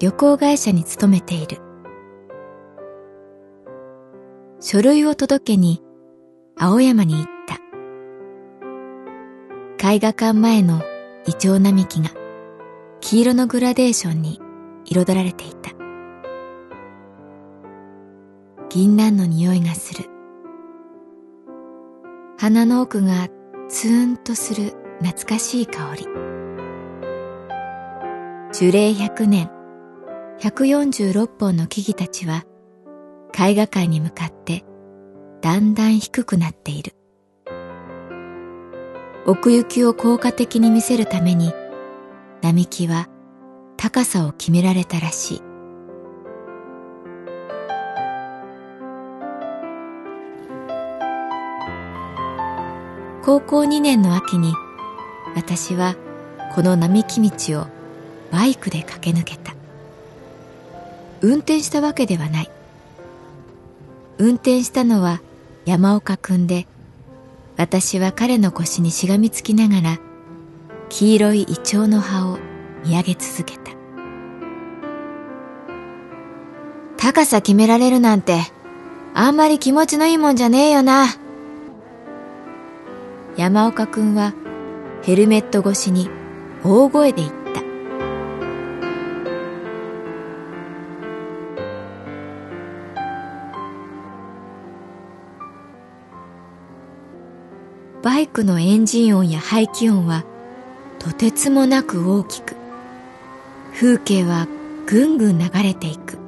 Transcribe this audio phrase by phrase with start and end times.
[0.00, 1.58] 旅行会社に勤めている。
[4.60, 5.82] 書類を届けに
[6.56, 7.54] 青山に行った。
[9.92, 10.82] 絵画館前の
[11.26, 12.10] イチョウ並木が
[13.00, 14.40] 黄色のグラデーションに
[14.86, 15.70] 彩られていた。
[18.68, 20.08] 銀杏の匂いがする。
[22.38, 23.28] 鼻の奥が
[23.68, 26.06] ツーンとする懐かしい香り。
[28.52, 29.50] 樹齢100年。
[30.40, 32.44] 146本の木々たちは
[33.38, 34.64] 絵画界に向かって
[35.40, 36.94] だんだん低くなっている。
[39.26, 41.54] 奥行きを効果的に見せるために
[42.42, 43.08] 並木は
[43.76, 45.42] 高さを決められたらしい。
[53.24, 54.52] 高校2年の秋に
[55.34, 55.96] 私は
[56.54, 57.66] この並木道を
[58.30, 59.54] バイクで駆け抜けた。
[61.24, 62.50] 運転したわけではない。
[64.18, 65.22] 運転したのは
[65.64, 66.66] 山岡くんで
[67.56, 69.98] 私は彼の腰にしがみつきながら
[70.90, 72.38] 黄色いイチョウの葉を
[72.84, 73.72] 見上げ続けた。
[76.98, 78.40] 高さ決められるなんて
[79.14, 81.06] あんまり気持ちのいいもんじゃねえよな。
[83.38, 84.34] 山岡くんは
[85.02, 86.10] ヘルメット越しに
[86.62, 87.43] 大声で言った。
[98.24, 100.24] イクのエンジン音や排気音は
[100.98, 102.56] とてつもなく大きく
[103.74, 104.48] 風景は
[104.86, 106.18] ぐんぐん流れていく。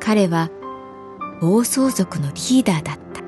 [0.00, 0.50] 彼は
[1.40, 3.20] 暴走族のリーダーだった。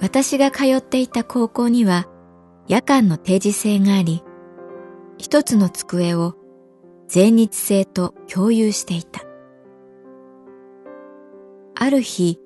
[0.00, 2.06] 私が通っていた高校には
[2.68, 4.22] 夜間の定時制があり、
[5.20, 6.34] 一つの机を
[7.06, 9.20] 全日制と共有していた。
[11.74, 12.38] ある日、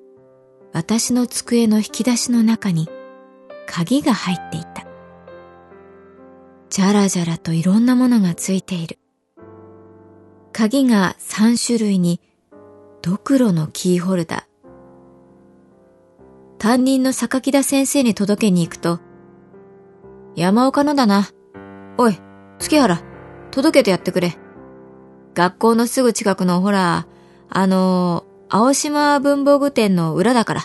[0.73, 2.89] 私の机の引き出しの中に
[3.65, 4.85] 鍵が入っていた。
[6.69, 8.99] じゃらじゃらといろんなものがついている。
[10.51, 12.19] 鍵が3種類に
[13.01, 14.43] ドクロのキーホルダー、
[16.57, 18.99] 担任の榊田先生に届けに行くと、
[20.35, 21.29] 山岡のだな。
[21.97, 22.19] おい、
[22.59, 23.01] 月原、
[23.51, 24.37] 届けてやってくれ。
[25.33, 27.07] 学校のすぐ近くのほら、
[27.49, 30.61] あの青島文房具店の裏だから。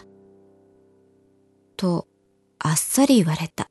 [1.76, 2.06] と、
[2.58, 3.70] あっさり言われた。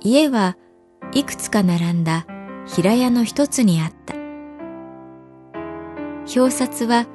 [0.00, 0.56] 家は
[1.16, 2.26] いくつか並んだ
[2.66, 4.14] 平屋の一つにあった。
[6.36, 7.06] 表札は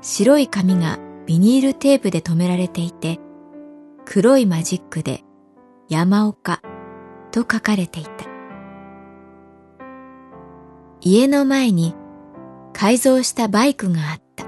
[0.00, 3.20] 白い紙がビニールテープで留められていて、
[4.06, 5.24] 黒いマジックで
[5.90, 6.62] 山岡
[7.32, 8.10] と書かれていた。
[11.02, 11.94] 家の前に
[12.72, 14.46] 改造したバイクがあった。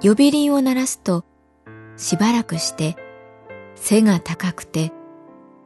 [0.00, 1.24] 呼び鈴を鳴らすと、
[1.96, 2.94] しばらくして
[3.74, 4.92] 背が高くて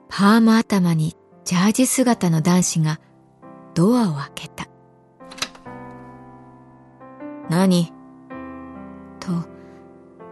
[0.08, 3.00] パーマ頭にジャージ姿の男子が
[3.74, 4.66] ドアを開けた。
[7.48, 7.92] 何？
[9.20, 9.30] と、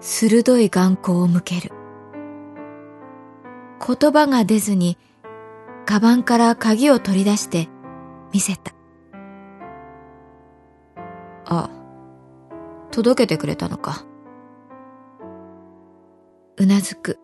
[0.00, 1.70] 鋭い眼光を向ける。
[3.86, 4.98] 言葉が出ずに、
[5.84, 7.68] カバンから鍵を取り出して
[8.32, 8.72] 見せた。
[11.46, 11.70] あ、
[12.90, 14.04] 届けてくれたのか。
[16.56, 17.18] うなずく。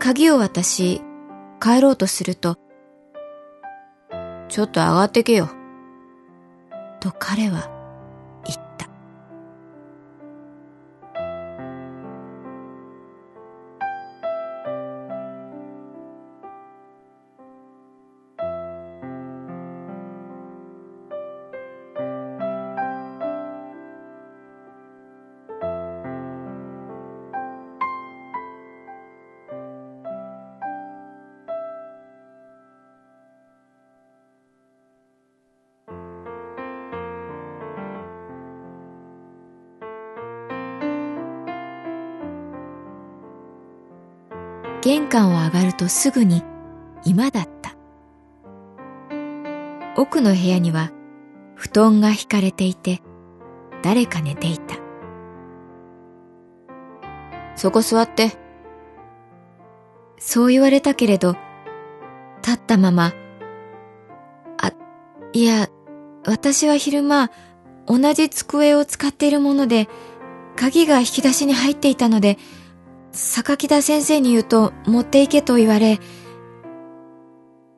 [0.00, 1.02] 鍵を渡し、
[1.60, 2.56] 帰ろうとすると、
[4.48, 5.50] ちょっと上がってけよ。
[7.00, 7.68] と彼は
[44.82, 46.42] 玄関を上がるとすぐに
[47.04, 47.76] 居間だった。
[49.96, 50.90] 奥の部屋には
[51.54, 53.02] 布団が引かれていて
[53.82, 54.76] 誰か寝ていた。
[57.56, 58.32] そこ座って。
[60.18, 61.36] そう言われたけれど、
[62.42, 63.12] 立ったまま、
[64.58, 64.72] あ、
[65.32, 65.68] いや、
[66.26, 67.30] 私は昼間、
[67.86, 69.88] 同じ机を使っているもので、
[70.56, 72.38] 鍵が引き出しに入っていたので、
[73.12, 75.98] 榊田先生に言うと持って行けと言われ、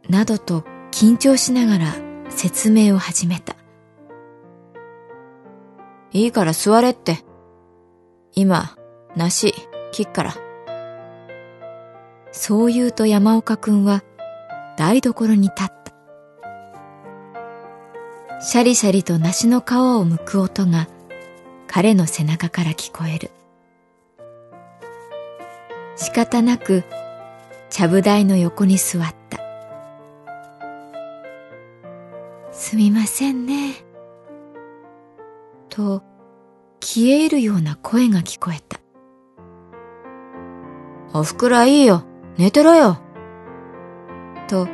[0.08, 1.94] などと緊張しながら
[2.28, 3.56] 説明を始めた。
[6.12, 7.24] いいから座れって。
[8.34, 8.76] 今、
[9.16, 9.54] 梨、
[9.92, 10.34] 切っから。
[12.30, 14.02] そう言うと山岡くんは
[14.76, 15.72] 台所に立った。
[18.40, 20.88] シャリシャリと梨の皮を剥く音が
[21.66, 23.30] 彼の背中から聞こえる。
[26.02, 26.82] 仕方なく
[27.70, 29.38] ちゃぶ台の横に座った。
[32.50, 33.76] すみませんね。
[35.68, 36.02] と
[36.80, 38.80] 消え入るような声が聞こえた。
[41.14, 42.04] おふくろはいいよ。
[42.36, 42.98] 寝てろよ。
[44.48, 44.66] と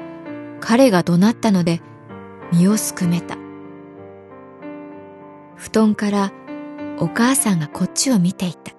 [0.60, 1.82] 彼が怒鳴ったので
[2.54, 3.36] 身をすくめた。
[5.56, 6.32] 布団から
[6.98, 8.77] お母さんがこっちを見ていた。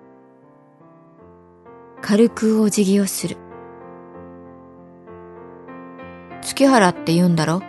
[2.09, 3.37] 軽くお辞儀をする。
[6.41, 7.61] 月原って言うんだろ？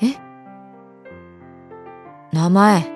[0.00, 0.14] え？
[2.32, 2.88] 名前。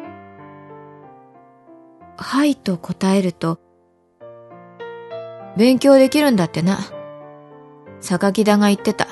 [2.17, 3.59] はいと答えると、
[5.57, 6.79] 勉強できるんだってな。
[8.01, 9.09] 榊田が言ってた。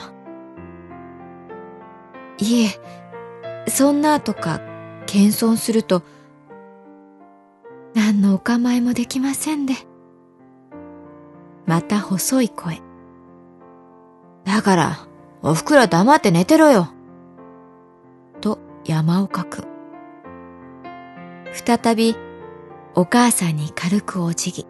[2.39, 4.61] いえ、そんなとか
[5.07, 6.05] 謙遜すると、
[7.97, 9.75] 何のお構いもできませんで。
[11.67, 12.81] また細い声。
[14.45, 15.09] だから、
[15.43, 16.89] おふくろ黙って寝てろよ。
[18.41, 19.65] と山岡く。
[21.53, 22.17] 再び
[22.95, 24.67] お母さんに軽くお辞儀。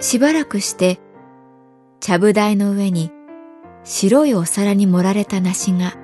[0.00, 1.00] しばらくして、
[2.00, 3.10] ちゃぶ台の上に
[3.90, 5.94] 白いお皿に盛られた梨が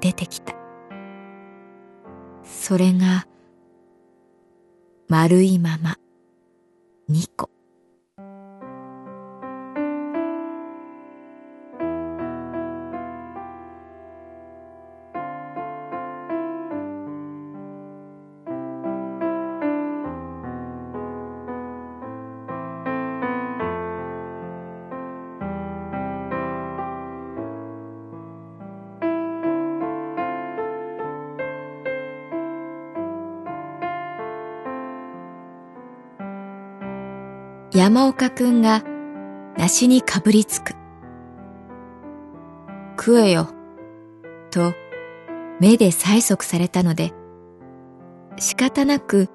[0.00, 0.54] 出てきた。
[2.42, 3.26] それが、
[5.08, 5.98] 丸いまま、
[7.10, 7.50] 2個。
[37.76, 38.82] 山岡くんが
[39.58, 40.72] 梨にかぶりつく。
[42.98, 43.50] 食えよ、
[44.50, 44.72] と
[45.60, 47.12] 目で催促されたので、
[48.38, 49.28] 仕方なく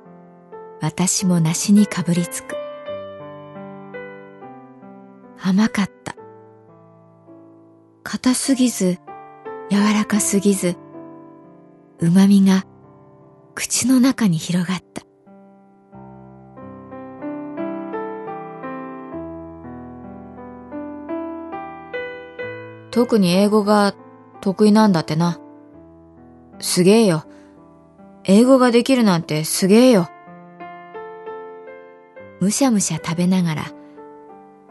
[0.81, 2.55] 私も梨にかぶりつく。
[5.39, 6.15] 甘かった。
[8.01, 8.98] 硬すぎず、
[9.69, 10.77] 柔らかすぎず、
[12.00, 12.63] 旨味が
[13.53, 15.03] 口の中に広がった。
[22.91, 23.95] 特に英語が
[24.41, 25.39] 得意なんだってな。
[26.60, 27.24] すげえよ。
[28.24, 30.10] 英語ができるなんてすげえよ。
[32.39, 33.65] むしゃむしゃ食べながら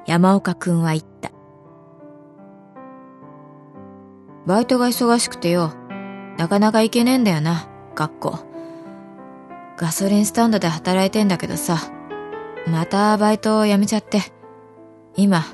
[0.06, 1.30] 山岡くんは言った。
[4.46, 5.72] バイトが忙しくてよ。
[6.36, 8.38] なかなか行けねえんだよな、学校。
[9.76, 11.78] ガソリンスタンドで働いてんだけどさ、
[12.66, 14.20] またバイトを辞めちゃって。
[15.16, 15.44] 今、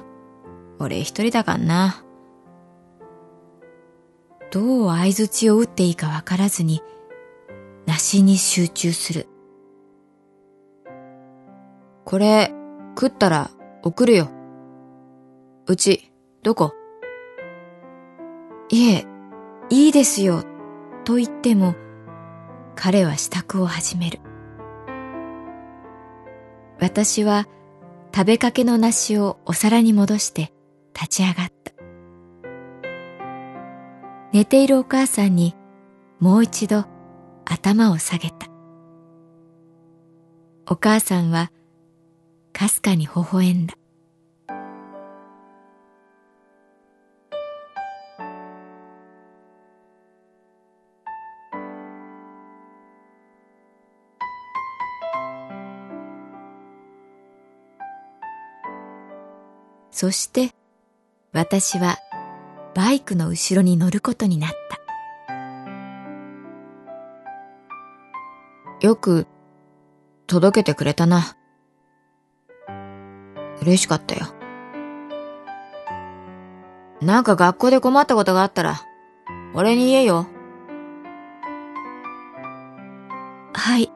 [0.79, 2.06] 俺一人だかんな。
[4.51, 6.83] どう相槌を打っていいかわからずに、
[7.87, 9.29] 梨に集中する。
[12.05, 12.53] これ、
[12.99, 13.51] 食ったら
[13.83, 14.31] 送るよ。
[15.67, 16.13] うち、
[16.43, 16.73] どこ？
[18.69, 19.07] いえ、
[19.69, 20.45] いいですよ、
[21.05, 21.75] と言っても、
[22.77, 24.21] 彼は支度を始める。
[26.81, 27.47] 私は
[28.15, 30.53] 食べかけの梨をお皿に戻して
[30.95, 31.56] 立ち上がった。
[34.37, 35.55] 寝ているお母さんに
[36.21, 36.85] もう一度
[37.47, 38.49] 頭を下げた。
[40.67, 41.51] お母さんは
[42.53, 43.75] かすかに微笑んだ。
[59.91, 60.51] そして
[61.33, 61.97] 私は
[62.77, 64.57] バイクの後ろに乗ることになった。
[68.87, 69.27] よく
[70.27, 71.39] 届けてくれたな。
[73.63, 74.27] 嬉しかったよ。
[77.01, 78.83] なんか学校で困ったことがあったら、
[79.55, 80.27] 俺に言えよ。
[83.55, 83.91] はい。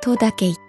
[0.00, 0.65] とだけ言った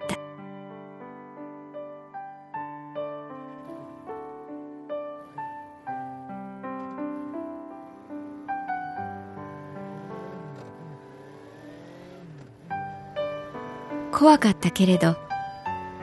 [14.18, 15.16] 怖かったけれど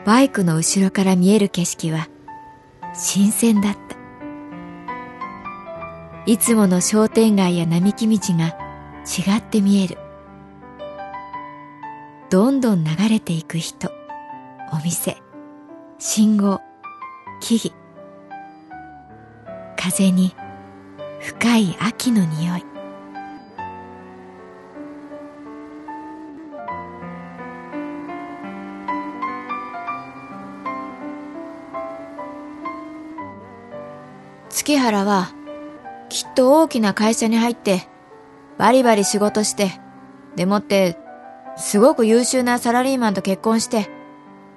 [0.07, 2.09] バイクの後ろから見える景色は
[2.95, 3.97] 新鮮だった。
[6.25, 8.57] いつもの商店街や並木道が
[9.05, 9.99] 違って見える。
[12.31, 13.91] どんどん流れていく人
[14.73, 15.17] お店
[15.99, 16.61] 信号
[17.41, 17.77] 木々。
[19.77, 20.37] 風に
[21.19, 22.74] 深い秋の匂い。
[34.65, 35.29] 月原は、
[36.09, 37.87] きっと大きな会社に入って、
[38.57, 39.73] バリバリ仕事して、
[40.37, 40.99] でもって、
[41.59, 43.89] すごく優秀なサラリーマンと結婚して、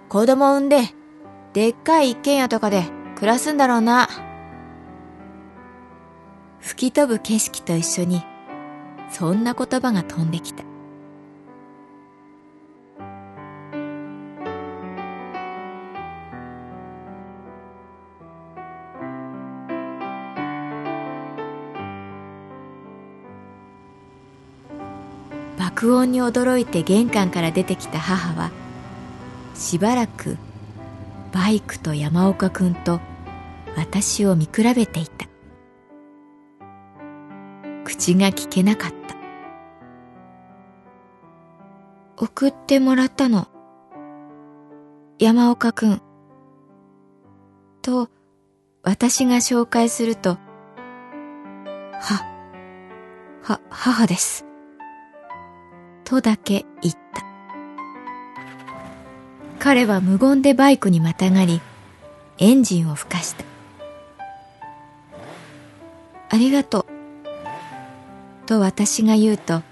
[0.07, 0.83] 子供産んで、
[1.51, 2.83] でっかい一軒家とかで
[3.15, 4.07] 暮らすんだろうな。
[6.61, 8.23] 吹き飛ぶ景色と一緒に、
[9.11, 10.66] そんな言葉が飛んできた。
[25.77, 28.49] 爆音に驚いて玄関から出てきた母は
[29.53, 30.35] しばらく
[31.31, 32.99] バイクと山岡君と
[33.75, 35.27] 私を見比べていた。
[37.83, 39.15] 口が聞けなかった。
[42.17, 43.47] 送ってもらったの。
[45.19, 46.01] 山岡君
[47.83, 48.09] と
[48.81, 50.39] 私が紹介すると
[52.01, 52.25] は、
[53.43, 54.46] は、母です。
[56.07, 57.25] とだけ言った。
[59.59, 61.59] 彼は無言でバイクにまたがり、
[62.37, 63.43] エンジンをふかした。
[66.29, 66.87] ありがと
[68.45, 68.45] う。
[68.45, 69.63] と私が言うと、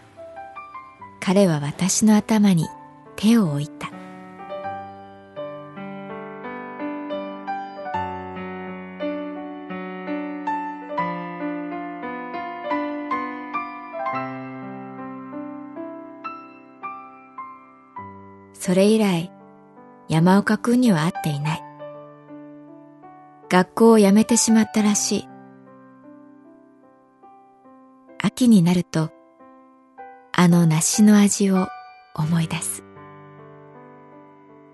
[1.21, 2.67] 彼は私の頭に
[3.15, 3.94] 手を置いた。
[18.65, 19.31] それ以来、
[20.09, 21.63] 山岡くんには会っていない。
[23.47, 25.27] 学校を辞めてしまったらしい。
[28.19, 29.11] 秋になると、
[30.31, 31.67] あの梨の味を
[32.15, 32.83] 思い出す。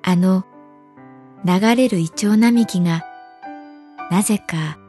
[0.04, 0.46] あの
[1.44, 3.04] 流れるイチョウ並木が、
[4.10, 4.80] なぜか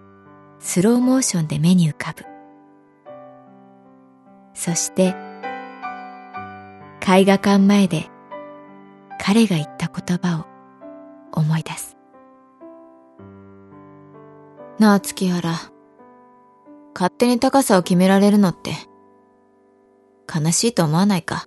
[0.61, 2.25] スローモーションで目に浮かぶ。
[4.55, 5.17] そして、
[7.05, 8.12] 絵画館前で
[9.25, 10.47] 彼が言った言葉を
[11.39, 11.97] 思い出す。
[14.81, 15.53] なあ、月原。
[16.93, 18.73] 勝手に高さを決められるのって、
[20.29, 21.47] 悲しいと思わないか？